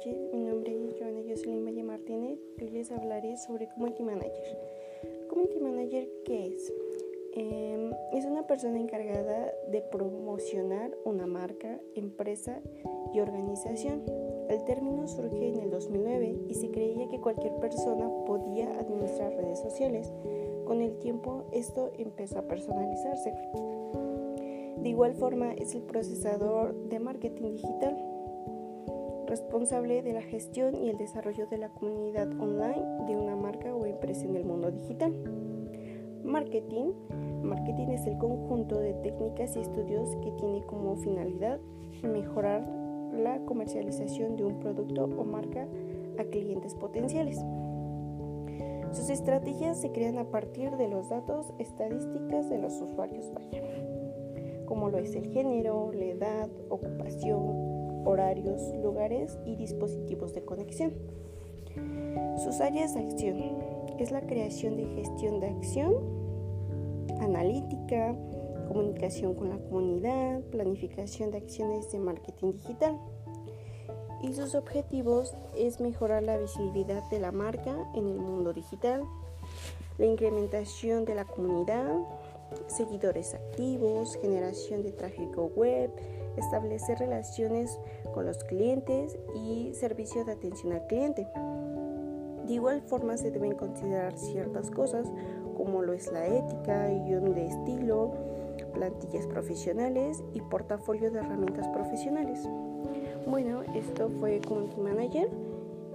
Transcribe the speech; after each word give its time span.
noches, 0.00 0.16
mi 0.32 0.40
nombre 0.40 0.72
es 0.86 0.98
Joana 0.98 1.20
Jocelyn 1.28 1.64
Valle 1.64 1.82
Martínez 1.82 2.38
y 2.56 2.64
hoy 2.64 2.70
les 2.70 2.90
hablaré 2.90 3.36
sobre 3.36 3.68
Community 3.68 4.02
Manager. 4.02 4.58
Community 5.28 5.60
Manager, 5.60 6.08
¿qué 6.24 6.46
es? 6.46 6.72
Eh, 7.34 7.90
es 8.14 8.24
una 8.24 8.46
persona 8.46 8.80
encargada 8.80 9.52
de 9.70 9.82
promocionar 9.82 10.96
una 11.04 11.26
marca, 11.26 11.78
empresa 11.94 12.60
y 13.12 13.20
organización. 13.20 14.02
El 14.48 14.64
término 14.64 15.06
surge 15.06 15.48
en 15.48 15.60
el 15.60 15.70
2009 15.70 16.44
y 16.48 16.54
se 16.54 16.70
creía 16.70 17.06
que 17.08 17.20
cualquier 17.20 17.56
persona 17.56 18.08
podía 18.24 18.78
administrar 18.78 19.34
redes 19.34 19.58
sociales. 19.58 20.10
Con 20.64 20.80
el 20.80 20.98
tiempo 20.98 21.44
esto 21.52 21.90
empezó 21.98 22.38
a 22.38 22.48
personalizarse. 22.48 23.34
De 24.78 24.88
igual 24.88 25.12
forma 25.12 25.52
es 25.52 25.74
el 25.74 25.82
procesador 25.82 26.74
de 26.88 27.00
marketing 27.00 27.52
digital 27.52 28.19
responsable 29.30 30.02
de 30.02 30.12
la 30.12 30.22
gestión 30.22 30.74
y 30.74 30.90
el 30.90 30.98
desarrollo 30.98 31.46
de 31.46 31.56
la 31.56 31.68
comunidad 31.68 32.28
online 32.40 33.06
de 33.06 33.16
una 33.16 33.36
marca 33.36 33.72
o 33.72 33.86
empresa 33.86 34.24
en 34.24 34.34
el 34.34 34.44
mundo 34.44 34.72
digital. 34.72 35.14
Marketing. 36.24 36.90
Marketing 37.40 37.90
es 37.90 38.08
el 38.08 38.18
conjunto 38.18 38.80
de 38.80 38.92
técnicas 38.94 39.56
y 39.56 39.60
estudios 39.60 40.16
que 40.16 40.32
tiene 40.32 40.64
como 40.66 40.96
finalidad 40.96 41.60
mejorar 42.02 42.66
la 43.12 43.38
comercialización 43.44 44.36
de 44.36 44.44
un 44.46 44.58
producto 44.58 45.04
o 45.04 45.24
marca 45.24 45.68
a 46.18 46.24
clientes 46.24 46.74
potenciales. 46.74 47.38
Sus 48.90 49.10
estrategias 49.10 49.80
se 49.80 49.92
crean 49.92 50.18
a 50.18 50.24
partir 50.24 50.76
de 50.76 50.88
los 50.88 51.08
datos 51.08 51.52
estadísticas 51.58 52.50
de 52.50 52.58
los 52.58 52.80
usuarios, 52.80 53.30
como 54.66 54.90
lo 54.90 54.98
es 54.98 55.14
el 55.14 55.28
género, 55.28 55.92
la 55.92 56.04
edad, 56.04 56.50
ocupación, 56.68 57.69
horarios, 58.04 58.62
lugares 58.82 59.38
y 59.44 59.56
dispositivos 59.56 60.34
de 60.34 60.44
conexión. 60.44 60.92
Sus 62.42 62.60
áreas 62.60 62.94
de 62.94 63.00
acción 63.00 63.36
es 63.98 64.10
la 64.10 64.22
creación 64.22 64.76
de 64.76 64.86
gestión 64.86 65.40
de 65.40 65.48
acción, 65.48 65.94
analítica, 67.20 68.16
comunicación 68.68 69.34
con 69.34 69.50
la 69.50 69.58
comunidad, 69.58 70.40
planificación 70.50 71.30
de 71.30 71.38
acciones 71.38 71.90
de 71.92 71.98
marketing 71.98 72.52
digital. 72.52 72.98
Y 74.22 74.32
sus 74.32 74.54
objetivos 74.54 75.34
es 75.56 75.80
mejorar 75.80 76.22
la 76.22 76.38
visibilidad 76.38 77.02
de 77.10 77.20
la 77.20 77.32
marca 77.32 77.74
en 77.94 78.06
el 78.06 78.18
mundo 78.18 78.52
digital, 78.52 79.02
la 79.98 80.06
incrementación 80.06 81.04
de 81.04 81.14
la 81.14 81.24
comunidad, 81.24 81.94
seguidores 82.66 83.34
activos, 83.34 84.16
generación 84.20 84.82
de 84.82 84.92
tráfico 84.92 85.50
web, 85.54 85.90
establecer 86.36 86.98
relaciones 86.98 87.78
con 88.14 88.26
los 88.26 88.44
clientes 88.44 89.18
y 89.34 89.72
servicio 89.74 90.24
de 90.24 90.32
atención 90.32 90.72
al 90.72 90.86
cliente. 90.86 91.26
De 92.46 92.54
igual 92.54 92.82
forma 92.82 93.16
se 93.16 93.30
deben 93.30 93.54
considerar 93.54 94.18
ciertas 94.18 94.70
cosas 94.70 95.06
como 95.56 95.82
lo 95.82 95.92
es 95.92 96.10
la 96.10 96.26
ética, 96.26 96.88
guion 96.88 97.34
de 97.34 97.46
estilo, 97.46 98.12
plantillas 98.72 99.26
profesionales 99.26 100.22
y 100.32 100.40
portafolio 100.40 101.10
de 101.10 101.18
herramientas 101.18 101.68
profesionales. 101.68 102.48
Bueno, 103.26 103.62
esto 103.74 104.08
fue 104.08 104.40
Community 104.40 104.80
Manager. 104.80 105.28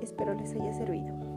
Espero 0.02 0.34
les 0.36 0.54
haya 0.54 0.74
servido. 0.74 1.35